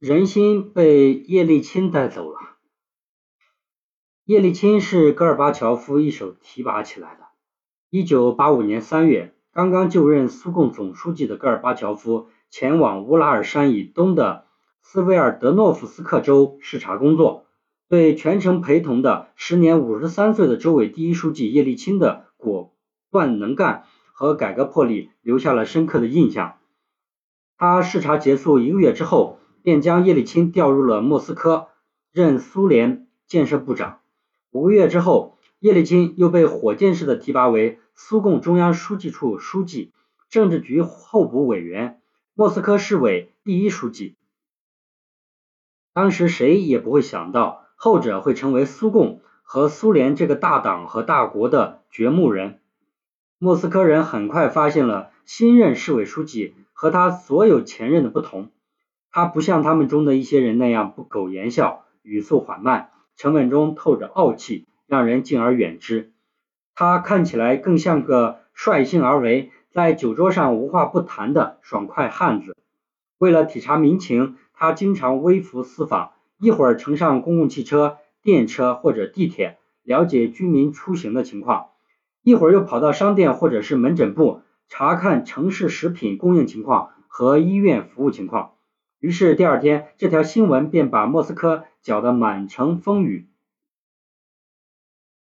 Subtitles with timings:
[0.00, 2.38] 人心被叶利钦带走了。
[4.24, 7.22] 叶利钦是戈尔巴乔夫一手提拔起来的。
[7.90, 14.46] 一九八五年三月，刚刚就任苏共总书记的戈尔巴乔夫前往乌拉尔山以东的
[14.82, 17.46] 斯维尔德诺夫斯克州视察工作，
[17.88, 22.72] 对全程陪同的时年五十三岁的州委第一书记叶利钦的果
[23.10, 26.58] 断能干和改革魄力留下了深刻的印象。
[27.56, 29.40] 他视察结束一个月之后。
[29.68, 31.68] 便将叶利钦调入了莫斯科，
[32.10, 34.00] 任苏联建设部长。
[34.50, 39.92] 五个月之后，叶利钦又被火箭式的提拔为苏共中央书记处书记、
[40.30, 42.00] 政治局候补委员、
[42.32, 44.16] 莫斯科市委第一书记。
[45.92, 52.58] 当时谁也不会想到，后者会成为苏共和苏联这个大党和大国的掘墓人。
[53.36, 58.48] 莫斯科人很快发现了新任市委书记和他所有前任的不同。
[59.18, 66.12] 他不像他们中的一些人那样不苟言笑，语速缓慢，沉稳中透着傲气，让人敬而远之。
[66.76, 72.56] 他看起来更像个率性而为，在酒桌上无话不谈的爽快汉子。
[73.18, 81.70] 为了体察民情，他经常微服私访，一会儿乘上公共汽车、电车或者地铁，了解居民出行的情况；
[82.22, 88.52] 一会儿又跑到商店或者是门诊部，查看城市食品供应情况和医院服务情况。
[89.00, 93.28] 于是第二天，这条新闻便把莫斯科搅得满城风雨。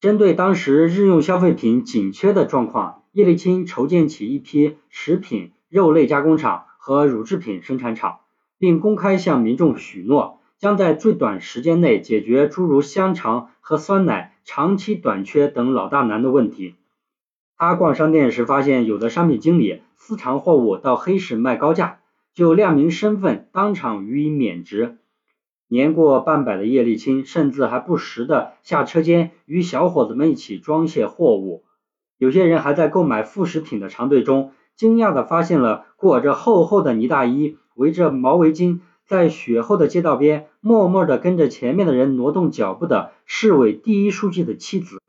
[0.00, 8.20] 针对当时日用消费品紧缺的状况，叶利钦筹建起一批食品、肉类加工厂和乳制品生产厂，
[8.58, 16.74] 并公开向民众许诺，将在最短时间内解决诸如香肠和酸奶长期短缺等老大难的问题。
[17.56, 21.99] 他逛商店时发现，有的商品经理私藏货物到黑市卖高价。
[22.34, 24.98] 就亮明身份，当场予以免职。
[25.68, 31.64] 年过半百的叶利钦甚至还不时的下车间与小伙子们一起装卸货物。
[32.18, 45.00] 有些人还在购买副食品的长队中，惊讶的发现了裹着厚厚的呢大衣、围着毛围巾，在雪后的街道边默默的跟着前面的人挪动脚步的市委第一书记的妻子。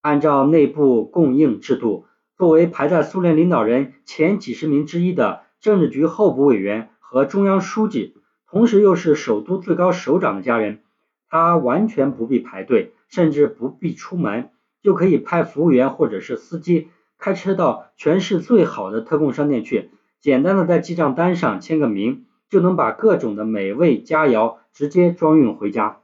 [0.00, 2.06] 按照内部供应制度，
[2.38, 5.45] 作为排在苏联领导人前几十名之一的。
[5.60, 8.14] 政治局候补委员和中央书记，
[8.48, 10.82] 同时又是首都最高首长的家人，
[11.28, 14.50] 他完全不必排队，甚至不必出门，
[14.82, 19.90] 就可以派服务员或者是司机开车到全市最好的特供商店去，
[20.20, 25.98] 简单的在记账单上签个名，就能把各种的美味佳肴直接装运回家。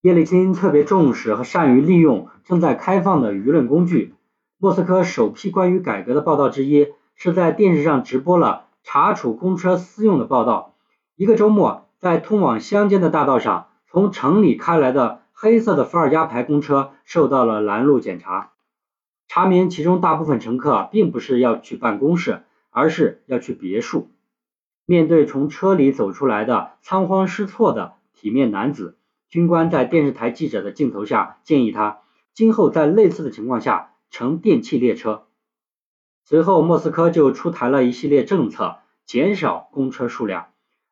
[0.00, 4.14] 叶利钦特别重视和善于利用正在开放的舆论工具，
[4.56, 6.88] 莫斯科首批关于改革的报道之一。
[7.18, 10.76] 是在电视上直播了查处公车私用的报道。
[11.16, 18.52] 一个周末，在通往乡间的大道上，从城里开来的黑色的伏尔加牌公车受到了拦路检查，
[19.26, 24.08] 查明其中大部分乘客并不是要去办公室，而是要去别墅。
[24.86, 28.96] 面对从车里走出来的仓皇失措的体面男子，
[29.28, 31.98] 军官在电视台记者的镜头下建议他，
[32.32, 35.24] 今后在类似的情况下乘电气列车。
[36.28, 40.48] 随后，莫斯科就出台了一系列政策，减少公车数量。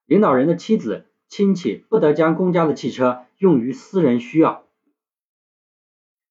[0.06, 4.62] 领导人的妻子、亲戚不得将公家的汽车用于私人需要。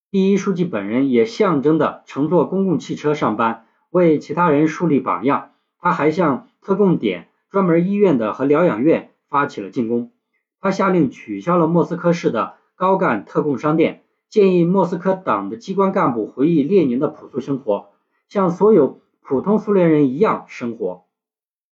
[0.10, 5.52] 第一书记本人也象征的乘坐公共汽车上班，为其他人树立榜样。
[5.78, 10.14] 他还向特供点、专门医院的和疗养院发起了进攻。
[10.60, 17.90] 他下令取消了莫斯科市的高干特供商店，建议莫斯科党的机关干部回忆列宁的朴素生活。
[18.28, 21.06] 像所有普通苏联人一样生活，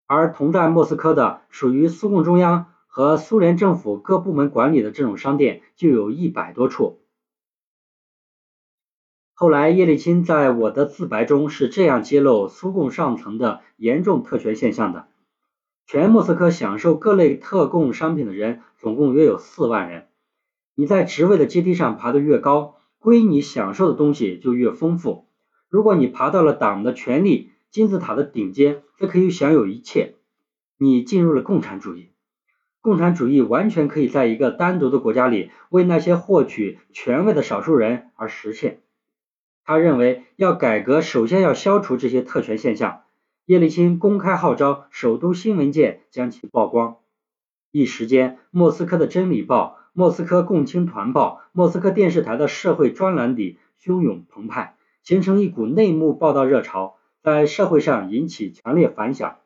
[0.06, 7.02] 而同在莫斯科的属于苏共中央和苏联政府各部门管理的这种商店就有一百多处。
[9.34, 15.10] 后来，叶利钦在我的自白中是这样揭露苏共上层的严重特权现象的：
[15.86, 20.08] 全莫斯科享受各类特供商品的人总共约有四万人。
[20.74, 25.27] 你在职位的阶梯上爬得越高，归你享受的东西就越丰富。
[25.70, 30.16] 如果你爬到了党的权力金字塔的顶尖，则可以享有一切。
[30.78, 32.10] 你进入了共产主义，
[32.82, 38.80] 共产主义完全可以在一个单独的国家里为那些获取权位的少数人而实现。
[39.66, 43.02] 他认为要改革，首先要消除这些特权现象。
[43.46, 46.98] 叶利钦公开号召首都新闻界将其曝光。
[47.72, 54.77] 一时间，莫斯科的《真理报》、莫斯科共青团报、莫斯科电视台的社会专栏里汹涌澎湃。
[55.08, 59.38] 形成一股内幕报道热潮，在社会上引起强烈反响。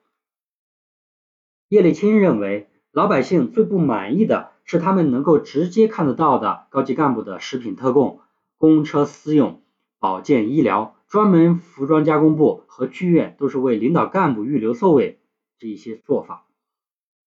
[1.69, 8.21] 叶利钦认为，老百姓最不满意的是他们能够直接看得到的高级干部的食品特供、
[8.57, 9.61] 公车私用、
[9.99, 15.19] 保健医疗、专门服装加工部和剧院都是为领导干部预留座位
[15.59, 16.47] 这一些做法。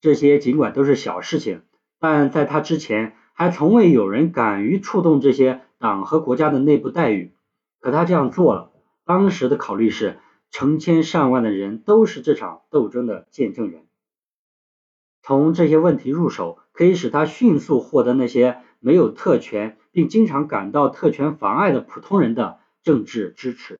[0.00, 1.62] 这些尽管都是小事情，
[2.00, 7.30] 但在他之前还从未有人敢于触动这些党和国家的内部待遇。
[7.84, 8.72] 可他这样做了。
[9.04, 10.18] 当时的考虑是，
[10.50, 13.86] 成千上万的人都是这场斗争的见证人。
[15.20, 23.78] 从这些问题入手，可以使他迅速获得那些没有特权并经常感到特权妨碍的普通人的政治支持。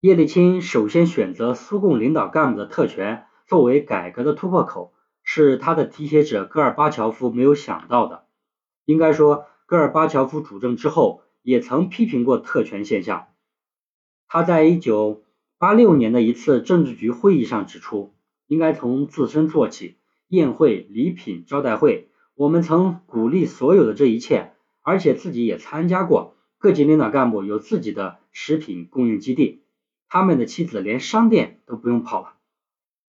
[0.00, 8.24] 叶利钦首先选择苏共领导干部的特权作为改革的突破口，是他的提携者戈尔巴乔夫没有想到的。
[8.86, 11.22] 应该说，戈尔巴乔夫主政之后。
[11.42, 13.28] 也曾批评过特权现象。
[14.28, 15.24] 他在一九
[15.56, 18.14] 八六年的一次政治局会议上指出，
[18.46, 19.96] 应该从自身做起。
[20.28, 24.52] 宴会、礼品、招待会，我们曾鼓励所有的这一切，
[24.82, 26.36] 而且自己也参加过。
[26.58, 29.62] 各级领导干部有自己的食品供应基地，
[30.10, 32.34] 他们的妻子连商店都不用跑了。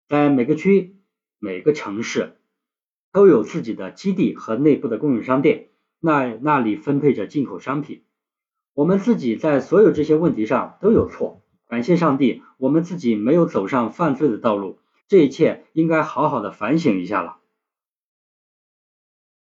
[0.07, 0.95] 在每个区、
[1.37, 2.39] 每个城市
[3.11, 5.69] 都有自己的基地和内部的供应商店，
[6.05, 8.03] 那那里分配着进口商品。
[8.75, 14.77] 我们自己在所有这些问题上都有错，感谢上帝，我们自己没有走上犯罪的道路。
[15.07, 17.37] 这一切应该好好的反省一下了。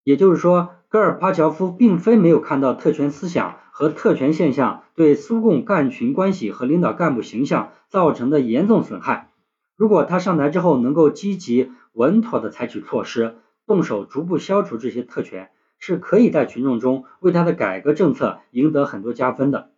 [0.04, 9.30] 也就是说，戈尔巴乔夫并非没有看到特权思想和特权现象对苏共干群关系和领导干部形象造成的严重损害。
[9.76, 15.50] 如果他上台之后能够积极稳妥的采取措施，动手逐步消除这些特权。
[15.84, 19.72] 是可以在群众中为他的改革政策赢得很多加分的，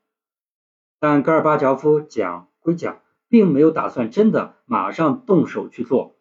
[1.01, 6.19] 但戈尔巴乔夫讲归讲，并没有打算真的马上动手去做。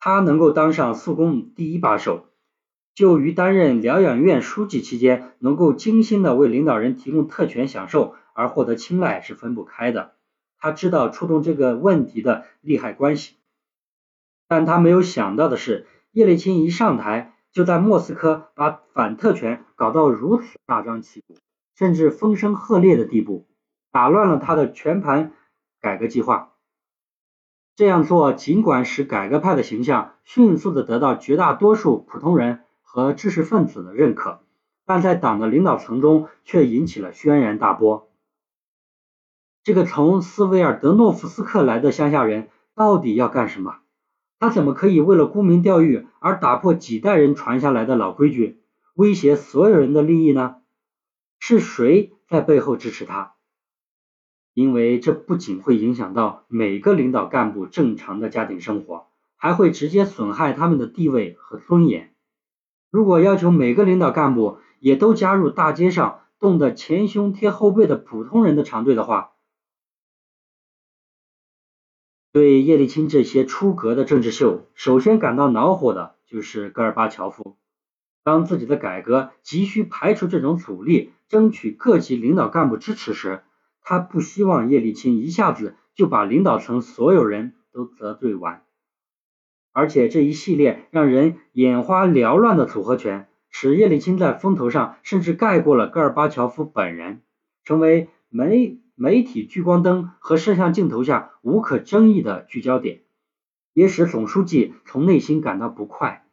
[0.00, 2.26] 他能够当上苏共第一把手，
[2.96, 10.14] 就与担任疗养院书记期间能够精心的为领导人提供特权享受而获得青睐是分不开的。
[10.58, 13.36] 他知道触动这个问题的利害关系，
[14.48, 17.28] 但他没有想到的是，叶利钦一上台。
[17.52, 21.34] 就在莫斯科把反特权搞到如此大张旗鼓，
[21.76, 23.46] 甚至风声鹤唳的地步，
[23.90, 25.32] 打乱了他的全盘
[25.80, 26.52] 改革计划。
[27.76, 34.40] 这样做尽管使改革派的形象迅速的得到绝大多数普通人和知识分子的认可，
[34.86, 38.10] 但在党的领导层中却引起了轩然大波。
[39.62, 43.81] 这个从斯维尔德诺夫斯克来的乡下人到底要干什么？
[44.42, 48.58] 他怎么可以为了沽名钓誉而打破几代人传下来的老规矩，
[48.94, 50.56] 威胁所有人的利益呢？
[51.38, 53.34] 是谁在背后支持他？
[54.52, 59.06] 因为这不仅会影响到每个领导干部正常的家庭生活，
[59.36, 62.12] 还会直接损害他们的地位和尊严。
[62.90, 69.31] 如果要求每个领导干部也都加入大街上冻得前胸贴后背的普通人的长队的话，
[72.32, 77.58] 对叶利钦这些出格的政治秀，首先感到恼火的就是戈尔巴乔夫。
[78.24, 83.42] 当自己的改革急需排除这种阻力，争取各级领导干部支持时，
[83.82, 88.62] 他不希望叶利钦一下子就把领导层所有人都得罪完。
[89.72, 97.20] 而且这一系列让人眼花缭乱的组合拳，使叶利钦在风头上甚至盖过了戈尔巴乔夫本人，
[97.62, 98.78] 成为没。
[98.94, 103.02] 媒体聚光灯和摄像镜头下无可争议的聚焦点，
[103.72, 106.26] 也使总书记从内心感到不快。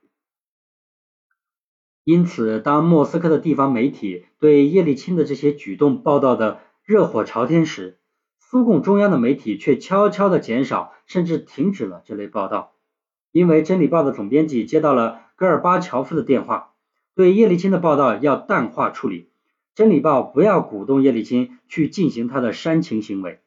[2.04, 8.00] 因此，当莫斯科的地方媒体对叶利钦的这些举动报道的热火朝天时，
[8.40, 12.74] 苏共中央的媒体却悄悄的减少，甚至停止了这类报道。
[13.32, 16.74] 因为《真理报》的总编辑接到了戈尔巴乔夫的电话，
[17.14, 19.29] 对叶利钦的报道要淡化处理。
[19.80, 23.40] 真理报不要鼓动叶利钦去进行他的煽情行为。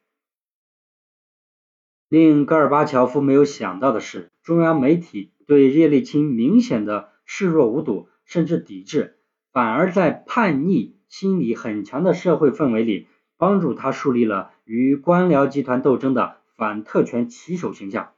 [2.08, 9.18] 令戈尔巴乔夫没有想到的是，中央媒体对叶利钦明显的视若无睹，甚至抵制，
[9.52, 18.14] 反而在叛逆心理很强的社会氛围里，帮助他树立了与官僚集团斗争的反特权旗手形象。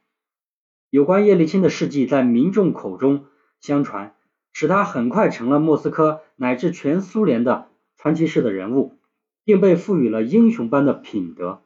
[0.88, 3.25] 有关叶利钦的事迹在民众口中
[3.59, 4.14] 相传，
[4.52, 7.71] 使他很快成了莫斯科乃至全苏联的。
[8.04, 8.99] 传奇式的人物，
[9.44, 11.62] 并被赋予了英雄般的品德。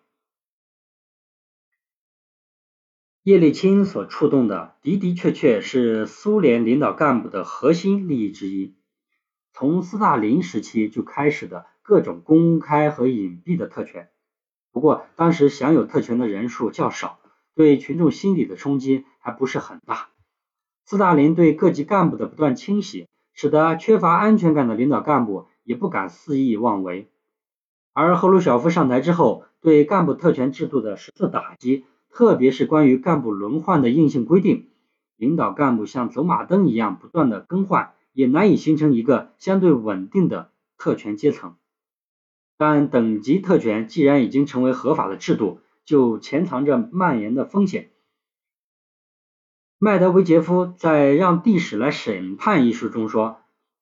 [3.24, 8.76] 叶利钦所触动的的的确确是苏联领导干部的核心利益之一。
[9.52, 14.08] 从斯大林时期就开始的各种公开和隐蔽的特权，
[14.70, 17.18] 不过当时享有特权的人数较少，
[17.56, 20.10] 对群众心理的冲击还不是很大。
[20.84, 27.10] 斯大林对各级干部的不断清洗，使得缺乏安全感的领导干部也不敢肆意妄为。
[27.92, 34.70] 而赫鲁晓夫上台之后，对干部特权制度的十次打击，特别是关于干部轮换的硬性规定，
[35.16, 41.56] 领导干部像走马灯一样不断的更换，也难以形成一个相对稳定的特权阶层。
[42.56, 47.90] 但等级特权既然已经成为合法的制度，就潜藏着蔓延的风险。
[49.78, 53.38] 麦德韦杰夫在《让历史来审判》一书中说，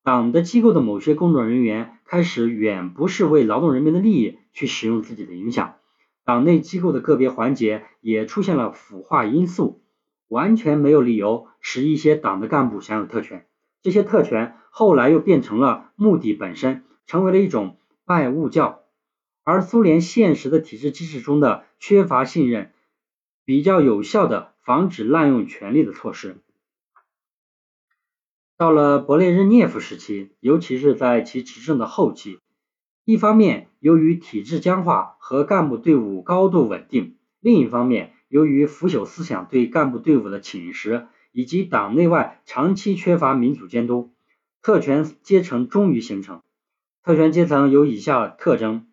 [0.07, 5.75] 党的机构的某些工作人员开始远不是为劳动人民的利益去使用自己的影响，
[6.23, 9.81] 党内机构的个别环节也出现了腐化因素，
[10.29, 13.47] 完全没有理由使一些党的干部享有特权。
[13.81, 17.75] 这些特权后来又变成了目的本身，成为了一种。
[18.05, 18.83] 拜物教，
[19.43, 22.71] 而苏联现实的体制机制中的缺乏信任，
[23.43, 26.37] 比较有效的防止滥用权力的措施。
[28.57, 32.39] 到了勃列日涅夫时期，尤其是在其执政的后期，
[33.05, 44.11] 一方面由于体制僵化和干部队伍高度稳定，另一方面由于腐朽思想对干部队伍的侵蚀，以及党内外长期缺乏民主监督，
[44.63, 46.41] 特权阶层终于形成。
[47.03, 48.87] 特权阶层有以下特征：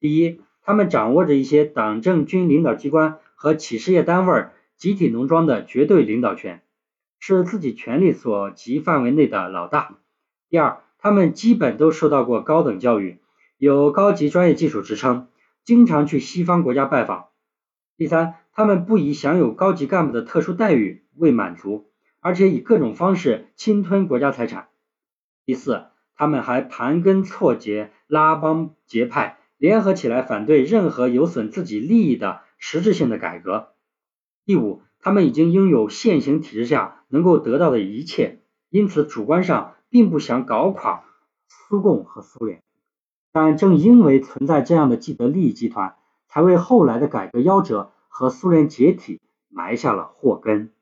[0.00, 4.46] 第一，他们掌握着一些党政军领导机关和企事业单位、
[4.78, 6.62] 集体农庄的绝对领导权，
[7.20, 9.98] 是自己权力所及范围内的老大；
[10.48, 13.20] 第二，他们基本都受到过高等教育，
[13.56, 15.28] 有高级专业技术职称，
[15.62, 17.28] 经常去西方国家拜访；
[17.96, 24.64] 第三，他们不以享有高级干部的特殊待遇为满足，而且以各种方式侵吞国家财产；
[25.46, 25.84] 第四。
[26.16, 33.70] 他们还盘根错节、拉帮结派，联合起来反对任何有损自己利益的实质性的改革。
[34.44, 41.04] 第五，他们已经拥有现行体制下能够得到的一切，因此主观上并不想搞垮
[41.48, 42.62] 苏共和苏联。
[43.32, 45.94] 但正因为存在这样的既得利益集团，
[46.28, 50.72] 才为后来的改革夭折和苏联解体埋下了祸根。